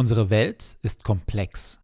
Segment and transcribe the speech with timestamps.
[0.00, 1.82] Unsere Welt ist komplex.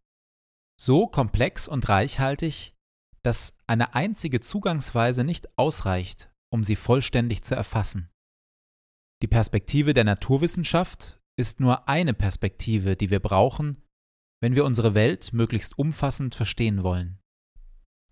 [0.81, 2.73] So komplex und reichhaltig,
[3.21, 8.09] dass eine einzige Zugangsweise nicht ausreicht, um sie vollständig zu erfassen.
[9.21, 13.83] Die Perspektive der Naturwissenschaft ist nur eine Perspektive, die wir brauchen,
[14.41, 17.19] wenn wir unsere Welt möglichst umfassend verstehen wollen.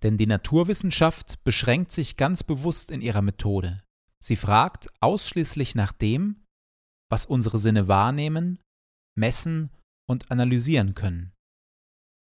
[0.04, 3.84] Denn die Naturwissenschaft beschränkt sich ganz bewusst in ihrer Methode.
[4.24, 6.46] Sie fragt ausschließlich nach dem,
[7.10, 8.60] was unsere Sinne wahrnehmen,
[9.18, 9.72] messen
[10.08, 11.34] und analysieren können.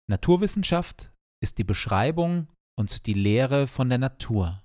[0.09, 1.13] Naturwissenschaft
[1.43, 4.63] ist die Beschreibung und die Lehre von der Natur.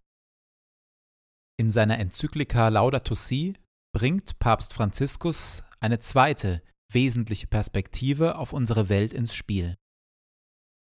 [1.59, 3.55] In seiner Enzyklika Laudato Si
[3.93, 9.75] bringt Papst Franziskus eine zweite, wesentliche Perspektive auf unsere Welt ins Spiel.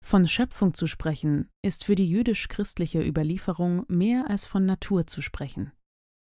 [0.02, 5.72] Von Schöpfung zu sprechen, ist für die jüdisch-christliche Überlieferung mehr als von Natur zu sprechen.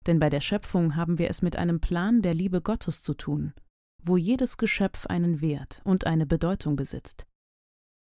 [0.06, 3.52] Denn bei der Schöpfung haben wir es mit einem Plan der Liebe Gottes zu tun,
[4.02, 7.26] wo jedes Geschöpf einen Wert und eine Bedeutung besitzt.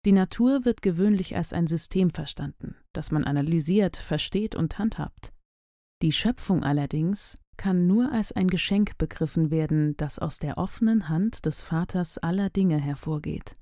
[0.04, 5.32] Die Natur wird gewöhnlich als ein System verstanden, das man analysiert, versteht und handhabt.
[6.02, 11.46] Die Schöpfung allerdings kann nur als ein Geschenk begriffen werden, das aus der offenen Hand
[11.46, 13.54] des Vaters aller Dinge hervorgeht.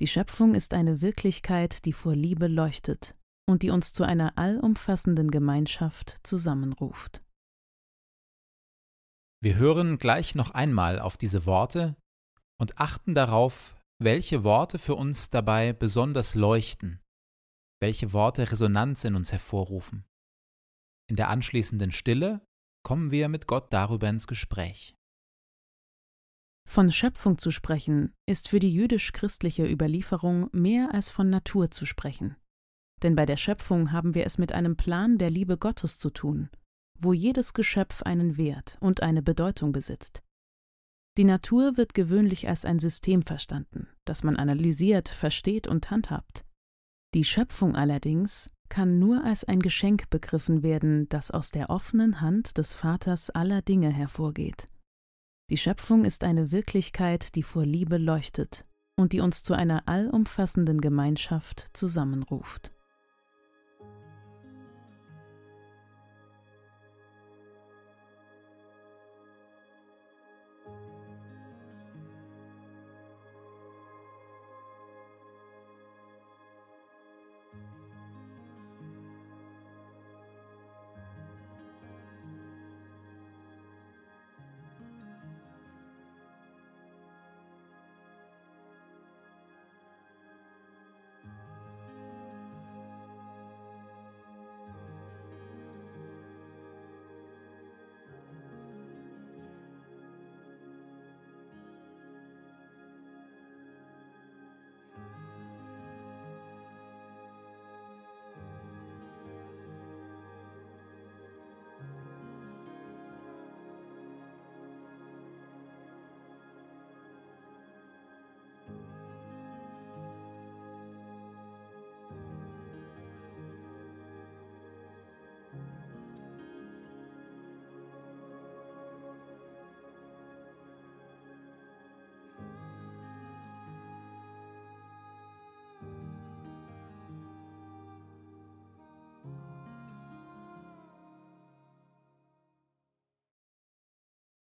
[0.00, 3.14] Die Schöpfung ist eine Wirklichkeit, die vor Liebe leuchtet
[3.46, 7.22] und die uns zu einer allumfassenden Gemeinschaft zusammenruft.
[9.44, 11.96] Wir hören gleich noch einmal auf diese Worte
[12.58, 17.02] und achten darauf, welche Worte für uns dabei besonders leuchten,
[17.78, 20.06] welche Worte Resonanz in uns hervorrufen.
[21.10, 22.40] In der anschließenden Stille
[22.86, 24.94] kommen wir mit Gott darüber ins Gespräch.
[26.66, 32.34] Von Schöpfung zu sprechen, ist für die jüdisch-christliche Überlieferung mehr als von Natur zu sprechen.
[33.02, 36.48] Denn bei der Schöpfung haben wir es mit einem Plan der Liebe Gottes zu tun,
[36.98, 40.22] wo jedes Geschöpf einen Wert und eine Bedeutung besitzt.
[41.16, 46.44] Die Natur wird gewöhnlich als ein System verstanden, das man analysiert, versteht und handhabt.
[47.14, 52.58] Die Schöpfung allerdings kann nur als ein Geschenk begriffen werden, das aus der offenen Hand
[52.58, 54.66] des Vaters aller Dinge hervorgeht.
[55.50, 58.66] Die Schöpfung ist eine Wirklichkeit, die vor Liebe leuchtet
[58.96, 62.72] und die uns zu einer allumfassenden Gemeinschaft zusammenruft.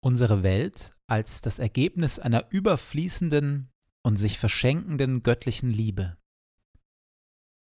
[0.07, 3.69] Unsere Welt als das Ergebnis einer überfließenden
[4.03, 6.15] und sich verschenkenden göttlichen Liebe.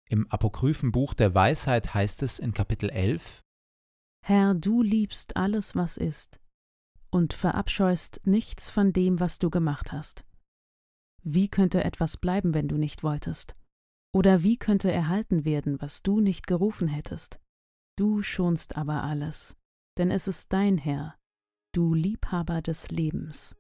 [0.07, 3.43] Im apokryphen Buch der Weisheit heißt es in Kapitel 11
[4.25, 6.39] Herr, du liebst alles, was ist,
[7.09, 10.25] und verabscheust nichts von dem, was du gemacht hast.
[11.21, 13.57] Wie könnte etwas bleiben, wenn du nicht wolltest?
[14.13, 17.41] Oder wie könnte erhalten werden, was du nicht gerufen hättest?
[17.97, 19.57] Du schonst aber alles,
[19.97, 21.18] denn es ist dein Herr,
[21.71, 23.55] du Liebhaber des Lebens.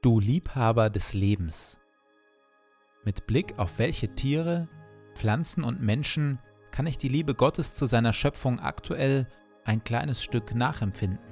[0.00, 1.80] Du Liebhaber des Lebens.
[3.04, 4.68] Mit Blick auf welche Tiere,
[5.14, 6.38] Pflanzen und Menschen
[6.70, 9.26] kann ich die Liebe Gottes zu seiner Schöpfung aktuell
[9.64, 11.31] ein kleines Stück nachempfinden?